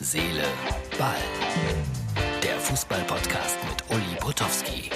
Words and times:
Seele, 0.00 0.44
Ball. 0.96 1.16
Der 2.40 2.56
Fußball-Podcast 2.60 3.58
mit 3.68 3.96
Uli 3.96 4.16
Potowski. 4.20 4.90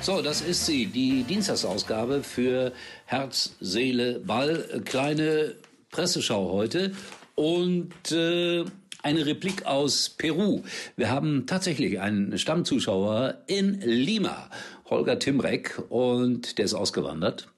So, 0.00 0.20
das 0.20 0.40
ist 0.40 0.66
sie, 0.66 0.86
die 0.86 1.22
Dienstagsausgabe 1.22 2.24
für 2.24 2.72
Herz, 3.06 3.54
Seele, 3.60 4.18
Ball. 4.18 4.82
Kleine 4.84 5.54
Presseschau 5.92 6.50
heute 6.50 6.92
und 7.36 8.10
äh, 8.10 8.64
eine 9.02 9.26
Replik 9.26 9.66
aus 9.66 10.10
Peru. 10.10 10.62
Wir 10.96 11.10
haben 11.10 11.46
tatsächlich 11.46 12.00
einen 12.00 12.38
Stammzuschauer 12.38 13.38
in 13.46 13.80
Lima, 13.80 14.50
Holger 14.88 15.18
Timrek, 15.18 15.82
und 15.88 16.58
der 16.58 16.64
ist 16.64 16.74
ausgewandert. 16.74 17.48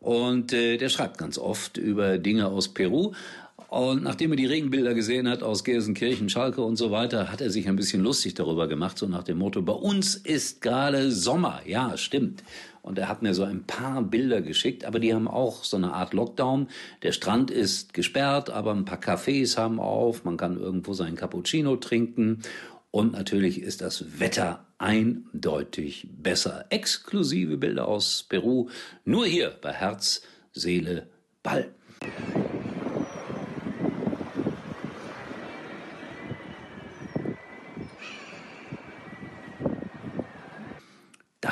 Und 0.00 0.52
äh, 0.52 0.78
der 0.78 0.88
schreibt 0.88 1.18
ganz 1.18 1.38
oft 1.38 1.76
über 1.76 2.18
Dinge 2.18 2.48
aus 2.48 2.74
Peru. 2.74 3.12
Und 3.72 4.02
nachdem 4.02 4.32
er 4.32 4.36
die 4.36 4.44
Regenbilder 4.44 4.92
gesehen 4.92 5.26
hat 5.26 5.42
aus 5.42 5.64
Gelsenkirchen, 5.64 6.28
Schalke 6.28 6.60
und 6.60 6.76
so 6.76 6.90
weiter, 6.90 7.32
hat 7.32 7.40
er 7.40 7.48
sich 7.48 7.66
ein 7.66 7.76
bisschen 7.76 8.02
lustig 8.02 8.34
darüber 8.34 8.68
gemacht, 8.68 8.98
so 8.98 9.06
nach 9.06 9.22
dem 9.22 9.38
Motto, 9.38 9.62
bei 9.62 9.72
uns 9.72 10.14
ist 10.14 10.60
gerade 10.60 11.10
Sommer. 11.10 11.62
Ja, 11.64 11.96
stimmt. 11.96 12.44
Und 12.82 12.98
er 12.98 13.08
hat 13.08 13.22
mir 13.22 13.32
so 13.32 13.44
ein 13.44 13.64
paar 13.64 14.02
Bilder 14.02 14.42
geschickt, 14.42 14.84
aber 14.84 14.98
die 14.98 15.14
haben 15.14 15.26
auch 15.26 15.64
so 15.64 15.78
eine 15.78 15.94
Art 15.94 16.12
Lockdown. 16.12 16.68
Der 17.02 17.12
Strand 17.12 17.50
ist 17.50 17.94
gesperrt, 17.94 18.50
aber 18.50 18.74
ein 18.74 18.84
paar 18.84 19.00
Cafés 19.00 19.56
haben 19.56 19.80
auf, 19.80 20.22
man 20.24 20.36
kann 20.36 20.60
irgendwo 20.60 20.92
seinen 20.92 21.16
Cappuccino 21.16 21.76
trinken. 21.76 22.42
Und 22.90 23.12
natürlich 23.12 23.62
ist 23.62 23.80
das 23.80 24.20
Wetter 24.20 24.66
eindeutig 24.76 26.08
besser. 26.12 26.66
Exklusive 26.68 27.56
Bilder 27.56 27.88
aus 27.88 28.26
Peru, 28.28 28.68
nur 29.06 29.24
hier 29.24 29.54
bei 29.62 29.72
Herz, 29.72 30.20
Seele, 30.52 31.06
Ball. 31.42 31.70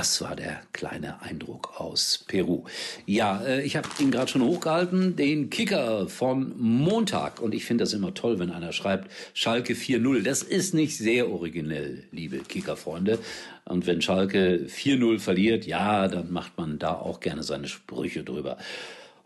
Das 0.01 0.23
war 0.23 0.35
der 0.35 0.63
kleine 0.73 1.21
Eindruck 1.21 1.79
aus 1.79 2.25
Peru. 2.27 2.65
Ja, 3.05 3.43
äh, 3.43 3.61
ich 3.65 3.77
habe 3.77 3.87
ihn 3.99 4.11
gerade 4.11 4.31
schon 4.31 4.41
hochgehalten, 4.41 5.15
den 5.15 5.51
Kicker 5.51 6.09
von 6.09 6.55
Montag. 6.59 7.39
Und 7.43 7.55
ich 7.55 7.67
finde 7.67 7.85
das 7.85 7.93
immer 7.93 8.15
toll, 8.15 8.39
wenn 8.39 8.51
einer 8.51 8.73
schreibt 8.73 9.11
Schalke 9.35 9.75
4-0. 9.75 10.23
Das 10.23 10.43
ist 10.43 10.73
nicht 10.73 10.97
sehr 10.97 11.31
originell, 11.31 12.05
liebe 12.13 12.39
Kickerfreunde. 12.39 13.19
Und 13.67 13.87
wenn 13.87 14.01
Schalke 14.01 14.69
4-0 14.69 15.19
verliert, 15.19 15.67
ja, 15.67 16.09
dann 16.09 16.33
macht 16.33 16.57
man 16.57 16.79
da 16.79 16.95
auch 16.95 17.21
gerne 17.21 17.43
seine 17.43 17.69
Sprüche 17.69 18.25
drüber. 18.25 18.57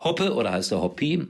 Hoppe 0.01 0.33
oder 0.33 0.51
heißt 0.51 0.73
er 0.73 0.81
Hoppi, 0.81 1.25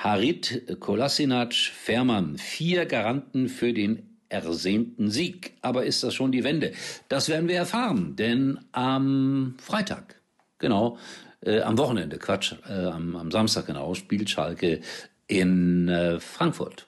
Harit, 0.00 0.62
Kolasinac, 0.78 1.54
Fährmann, 1.54 2.38
vier 2.38 2.86
Garanten 2.86 3.48
für 3.48 3.72
den 3.72 4.15
ersehnten 4.28 5.10
Sieg. 5.10 5.54
Aber 5.62 5.84
ist 5.84 6.02
das 6.02 6.14
schon 6.14 6.32
die 6.32 6.44
Wende? 6.44 6.72
Das 7.08 7.28
werden 7.28 7.48
wir 7.48 7.56
erfahren, 7.56 8.16
denn 8.16 8.58
am 8.72 9.54
Freitag, 9.58 10.20
genau, 10.58 10.98
äh, 11.40 11.60
am 11.60 11.78
Wochenende, 11.78 12.18
Quatsch, 12.18 12.54
äh, 12.68 12.72
am, 12.72 13.16
am, 13.16 13.30
Samstag 13.30 13.66
genau, 13.66 13.94
spielt 13.94 14.30
Schalke 14.30 14.80
in 15.26 15.88
äh, 15.88 16.20
Frankfurt. 16.20 16.86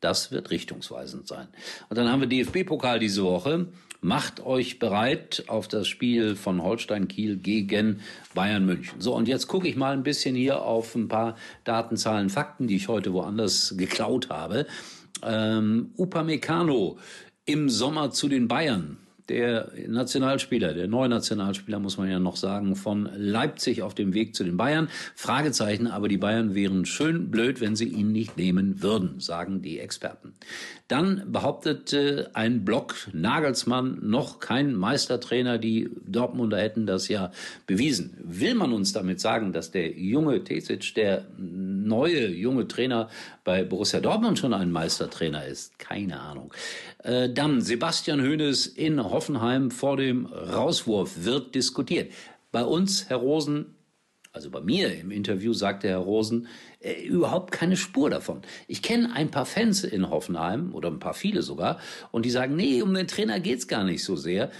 Das 0.00 0.30
wird 0.30 0.50
richtungsweisend 0.50 1.26
sein. 1.26 1.48
Und 1.88 1.96
dann 1.96 2.10
haben 2.10 2.20
wir 2.20 2.28
DFB-Pokal 2.28 2.98
diese 2.98 3.24
Woche. 3.24 3.68
Macht 4.02 4.44
euch 4.44 4.78
bereit 4.78 5.44
auf 5.46 5.66
das 5.66 5.88
Spiel 5.88 6.36
von 6.36 6.62
Holstein 6.62 7.08
Kiel 7.08 7.38
gegen 7.38 8.00
Bayern 8.34 8.66
München. 8.66 9.00
So, 9.00 9.14
und 9.14 9.28
jetzt 9.28 9.46
gucke 9.46 9.66
ich 9.66 9.76
mal 9.76 9.94
ein 9.94 10.02
bisschen 10.02 10.34
hier 10.34 10.60
auf 10.60 10.94
ein 10.94 11.08
paar 11.08 11.36
Datenzahlen, 11.64 12.28
Fakten, 12.28 12.66
die 12.66 12.76
ich 12.76 12.88
heute 12.88 13.14
woanders 13.14 13.76
geklaut 13.78 14.28
habe 14.28 14.66
ähm, 15.24 15.90
Upamecano 15.96 16.98
im 17.46 17.68
Sommer 17.68 18.10
zu 18.10 18.28
den 18.28 18.48
Bayern 18.48 18.98
der 19.28 19.72
Nationalspieler, 19.88 20.74
der 20.74 20.86
neue 20.86 21.08
Nationalspieler, 21.08 21.78
muss 21.78 21.96
man 21.96 22.10
ja 22.10 22.18
noch 22.18 22.36
sagen, 22.36 22.76
von 22.76 23.08
Leipzig 23.16 23.82
auf 23.82 23.94
dem 23.94 24.12
Weg 24.12 24.34
zu 24.34 24.44
den 24.44 24.56
Bayern. 24.56 24.88
Fragezeichen, 25.14 25.86
aber 25.86 26.08
die 26.08 26.18
Bayern 26.18 26.54
wären 26.54 26.84
schön 26.84 27.30
blöd, 27.30 27.60
wenn 27.60 27.74
sie 27.74 27.88
ihn 27.88 28.12
nicht 28.12 28.36
nehmen 28.36 28.82
würden, 28.82 29.20
sagen 29.20 29.62
die 29.62 29.78
Experten. 29.78 30.34
Dann 30.88 31.32
behauptete 31.32 32.30
ein 32.34 32.66
Block 32.66 32.94
Nagelsmann 33.12 33.98
noch 34.02 34.40
kein 34.40 34.74
Meistertrainer, 34.74 35.56
die 35.56 35.88
Dortmunder 36.06 36.58
hätten 36.58 36.84
das 36.84 37.08
ja 37.08 37.32
bewiesen. 37.66 38.18
Will 38.22 38.54
man 38.54 38.72
uns 38.74 38.92
damit 38.92 39.20
sagen, 39.20 39.54
dass 39.54 39.70
der 39.70 39.98
junge 39.98 40.44
Tesic, 40.44 40.94
der 40.94 41.24
neue 41.84 42.28
junge 42.28 42.66
Trainer 42.66 43.08
bei 43.44 43.64
Borussia 43.64 44.00
Dortmund 44.00 44.38
schon 44.38 44.54
ein 44.54 44.70
Meistertrainer 44.70 45.46
ist? 45.46 45.78
Keine 45.78 46.20
Ahnung. 46.20 46.52
Äh, 47.02 47.30
dann 47.30 47.60
Sebastian 47.60 48.22
Hoeneß 48.22 48.66
in 48.66 49.02
Hoffenheim 49.02 49.70
vor 49.70 49.96
dem 49.96 50.26
Rauswurf 50.26 51.24
wird 51.24 51.54
diskutiert. 51.54 52.12
Bei 52.50 52.64
uns, 52.64 53.08
Herr 53.08 53.18
Rosen, 53.18 53.74
also 54.34 54.50
bei 54.50 54.60
mir 54.60 54.92
im 54.98 55.12
Interview 55.12 55.52
sagte 55.52 55.88
Herr 55.88 55.98
Rosen, 55.98 56.48
äh, 56.80 57.04
überhaupt 57.04 57.52
keine 57.52 57.76
Spur 57.76 58.10
davon. 58.10 58.42
Ich 58.66 58.82
kenne 58.82 59.12
ein 59.14 59.30
paar 59.30 59.46
Fans 59.46 59.84
in 59.84 60.10
Hoffenheim 60.10 60.74
oder 60.74 60.90
ein 60.90 60.98
paar 60.98 61.14
viele 61.14 61.42
sogar 61.42 61.78
und 62.10 62.24
die 62.24 62.30
sagen, 62.30 62.56
nee, 62.56 62.82
um 62.82 62.92
den 62.92 63.06
Trainer 63.06 63.38
geht's 63.38 63.68
gar 63.68 63.84
nicht 63.84 64.02
so 64.02 64.16
sehr. 64.16 64.50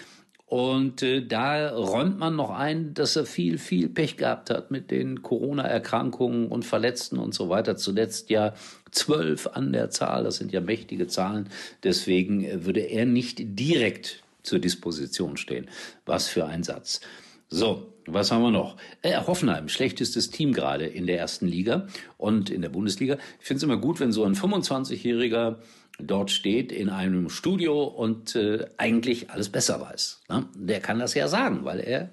Und 0.46 1.02
äh, 1.02 1.26
da 1.26 1.70
räumt 1.70 2.18
man 2.18 2.36
noch 2.36 2.50
ein, 2.50 2.92
dass 2.92 3.16
er 3.16 3.24
viel, 3.24 3.58
viel 3.58 3.88
Pech 3.88 4.16
gehabt 4.16 4.50
hat 4.50 4.70
mit 4.70 4.90
den 4.90 5.22
Corona-Erkrankungen 5.22 6.48
und 6.48 6.64
Verletzten 6.64 7.18
und 7.18 7.34
so 7.34 7.48
weiter. 7.48 7.76
Zuletzt 7.76 8.28
ja 8.30 8.54
zwölf 8.90 9.46
an 9.46 9.72
der 9.72 9.90
Zahl, 9.90 10.24
das 10.24 10.36
sind 10.36 10.52
ja 10.52 10.60
mächtige 10.60 11.06
Zahlen. 11.06 11.48
Deswegen 11.82 12.44
äh, 12.44 12.64
würde 12.66 12.80
er 12.80 13.06
nicht 13.06 13.38
direkt 13.40 14.22
zur 14.42 14.58
Disposition 14.58 15.36
stehen. 15.38 15.68
Was 16.04 16.28
für 16.28 16.44
ein 16.44 16.62
Satz. 16.62 17.00
So, 17.48 17.94
was 18.06 18.30
haben 18.30 18.42
wir 18.42 18.50
noch? 18.50 18.76
Äh, 19.00 19.16
Hoffenheim, 19.16 19.68
schlechtestes 19.68 20.30
Team 20.30 20.52
gerade 20.52 20.84
in 20.84 21.06
der 21.06 21.18
ersten 21.18 21.46
Liga 21.46 21.88
und 22.18 22.50
in 22.50 22.60
der 22.60 22.68
Bundesliga. 22.68 23.16
Ich 23.40 23.46
finde 23.46 23.58
es 23.58 23.62
immer 23.62 23.78
gut, 23.78 23.98
wenn 24.00 24.12
so 24.12 24.24
ein 24.24 24.34
25-jähriger 24.34 25.56
dort 25.98 26.30
steht 26.30 26.72
in 26.72 26.88
einem 26.88 27.30
Studio 27.30 27.84
und 27.84 28.34
äh, 28.34 28.66
eigentlich 28.76 29.30
alles 29.30 29.48
besser 29.48 29.80
weiß. 29.80 30.22
Ne? 30.28 30.46
Der 30.54 30.80
kann 30.80 30.98
das 30.98 31.14
ja 31.14 31.28
sagen, 31.28 31.64
weil 31.64 31.80
er 31.80 32.10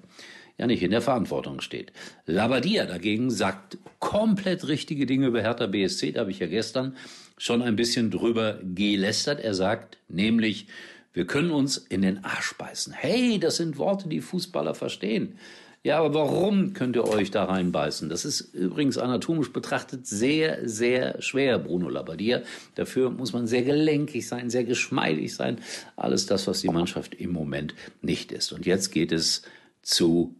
ja 0.58 0.66
nicht 0.66 0.82
in 0.82 0.90
der 0.90 1.00
Verantwortung 1.00 1.60
steht. 1.60 1.92
Labadia 2.26 2.86
dagegen 2.86 3.30
sagt 3.30 3.78
komplett 3.98 4.68
richtige 4.68 5.06
Dinge 5.06 5.28
über 5.28 5.40
Hertha 5.40 5.66
BSC. 5.66 6.12
Da 6.12 6.20
habe 6.20 6.30
ich 6.30 6.38
ja 6.38 6.46
gestern 6.46 6.96
schon 7.38 7.62
ein 7.62 7.76
bisschen 7.76 8.10
drüber 8.10 8.60
gelästert. 8.62 9.40
Er 9.40 9.54
sagt 9.54 9.98
nämlich, 10.08 10.66
wir 11.12 11.26
können 11.26 11.50
uns 11.50 11.76
in 11.76 12.02
den 12.02 12.24
Arsch 12.24 12.54
beißen. 12.56 12.92
Hey, 12.92 13.38
das 13.38 13.56
sind 13.56 13.78
Worte, 13.78 14.08
die 14.08 14.20
Fußballer 14.20 14.74
verstehen. 14.74 15.38
Ja, 15.84 15.98
aber 15.98 16.14
warum 16.14 16.74
könnt 16.74 16.94
ihr 16.94 17.08
euch 17.08 17.32
da 17.32 17.44
reinbeißen? 17.44 18.08
Das 18.08 18.24
ist 18.24 18.54
übrigens 18.54 18.98
anatomisch 18.98 19.52
betrachtet 19.52 20.06
sehr, 20.06 20.68
sehr 20.68 21.20
schwer, 21.20 21.58
Bruno 21.58 21.88
Labbadia. 21.88 22.42
Dafür 22.76 23.10
muss 23.10 23.32
man 23.32 23.48
sehr 23.48 23.62
gelenkig 23.62 24.28
sein, 24.28 24.48
sehr 24.48 24.62
geschmeidig 24.62 25.34
sein. 25.34 25.58
Alles 25.96 26.26
das, 26.26 26.46
was 26.46 26.60
die 26.60 26.68
Mannschaft 26.68 27.14
im 27.14 27.32
Moment 27.32 27.74
nicht 28.00 28.30
ist. 28.30 28.52
Und 28.52 28.64
jetzt 28.64 28.92
geht 28.92 29.10
es 29.10 29.42
zu 29.82 30.36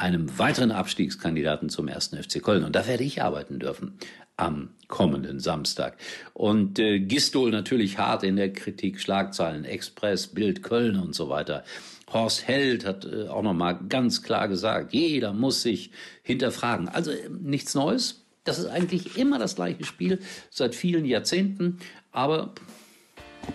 einem 0.00 0.38
weiteren 0.38 0.72
Abstiegskandidaten 0.72 1.68
zum 1.68 1.86
ersten 1.86 2.20
FC 2.20 2.42
Köln. 2.42 2.64
Und 2.64 2.74
da 2.74 2.86
werde 2.86 3.04
ich 3.04 3.22
arbeiten 3.22 3.58
dürfen 3.58 3.98
am 4.36 4.70
kommenden 4.88 5.38
Samstag. 5.40 5.98
Und 6.32 6.78
äh, 6.78 7.00
Gistol 7.00 7.50
natürlich 7.50 7.98
hart 7.98 8.22
in 8.22 8.36
der 8.36 8.52
Kritik, 8.52 8.98
Schlagzeilen, 8.98 9.64
Express, 9.64 10.28
Bild 10.28 10.62
Köln 10.62 10.98
und 10.98 11.14
so 11.14 11.28
weiter. 11.28 11.64
Horst 12.10 12.48
Held 12.48 12.86
hat 12.86 13.04
äh, 13.04 13.28
auch 13.28 13.42
nochmal 13.42 13.78
ganz 13.88 14.22
klar 14.22 14.48
gesagt, 14.48 14.94
jeder 14.94 15.34
muss 15.34 15.62
sich 15.62 15.90
hinterfragen. 16.22 16.88
Also 16.88 17.10
äh, 17.10 17.28
nichts 17.28 17.74
Neues. 17.74 18.24
Das 18.44 18.58
ist 18.58 18.66
eigentlich 18.66 19.18
immer 19.18 19.38
das 19.38 19.56
gleiche 19.56 19.84
Spiel 19.84 20.20
seit 20.48 20.74
vielen 20.74 21.04
Jahrzehnten. 21.04 21.78
Aber 22.10 22.54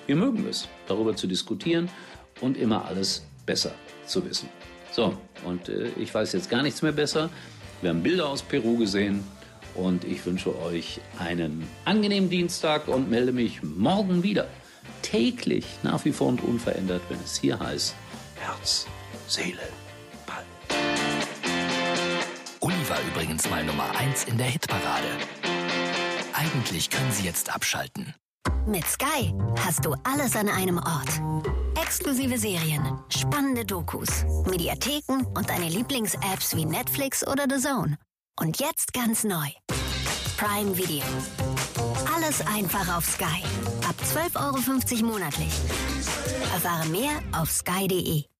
wir 0.06 0.16
mögen 0.16 0.46
es, 0.48 0.68
darüber 0.88 1.16
zu 1.16 1.26
diskutieren 1.26 1.90
und 2.40 2.56
immer 2.56 2.86
alles 2.86 3.26
besser 3.48 3.74
zu 4.06 4.24
wissen. 4.24 4.48
So, 4.96 5.14
und 5.44 5.68
äh, 5.68 5.90
ich 6.00 6.14
weiß 6.14 6.32
jetzt 6.32 6.50
gar 6.50 6.64
nichts 6.64 6.82
mehr 6.82 6.94
besser. 6.94 7.30
Wir 7.82 7.90
haben 7.90 8.02
Bilder 8.02 8.30
aus 8.30 8.42
Peru 8.42 8.78
gesehen 8.78 9.26
und 9.74 10.06
ich 10.06 10.26
wünsche 10.26 10.58
euch 10.62 11.02
einen 11.20 11.68
angenehmen 11.84 12.30
Dienstag 12.30 12.88
und 12.88 13.10
melde 13.10 13.34
mich 13.34 13.62
morgen 13.62 14.24
wieder. 14.24 14.48
Täglich, 15.02 15.66
nach 15.84 16.06
wie 16.06 16.14
vor 16.14 16.30
und 16.30 16.42
unverändert, 16.42 17.02
wenn 17.10 17.20
es 17.20 17.36
hier 17.36 17.60
heißt 17.60 17.94
Herz, 18.36 18.88
Seele, 19.28 19.68
Ball. 20.26 20.46
Uli 22.62 22.90
war 22.90 23.00
übrigens 23.12 23.50
mal 23.50 23.66
Nummer 23.66 23.94
1 23.98 24.24
in 24.24 24.38
der 24.38 24.48
Hitparade. 24.48 25.10
Eigentlich 26.32 26.90
können 26.90 27.12
Sie 27.12 27.26
jetzt 27.26 27.54
abschalten. 27.54 28.16
Mit 28.68 28.86
Sky 28.88 29.32
hast 29.60 29.86
du 29.86 29.96
alles 30.04 30.36
an 30.36 30.50
einem 30.50 30.80
Ort. 30.80 31.22
Exklusive 31.80 32.38
Serien, 32.38 33.00
spannende 33.10 33.64
Dokus, 33.64 34.26
Mediatheken 34.50 35.24
und 35.36 35.48
deine 35.48 35.70
Lieblings-Apps 35.70 36.56
wie 36.56 36.66
Netflix 36.66 37.26
oder 37.28 37.46
The 37.48 37.62
Zone. 37.62 37.98
Und 38.40 38.60
jetzt 38.60 38.92
ganz 38.94 39.24
neu. 39.24 39.48
Prime 40.38 40.76
Video. 40.76 41.04
Alles 42.16 42.42
einfach 42.48 42.98
auf 42.98 43.06
Sky. 43.06 43.44
Ab 43.88 43.96
12,50 44.04 44.96
Euro 44.98 45.12
monatlich. 45.12 45.54
Erfahre 46.52 46.88
mehr 46.88 47.12
auf 47.40 47.52
sky.de. 47.52 48.26